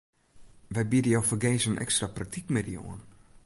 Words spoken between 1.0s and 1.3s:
jo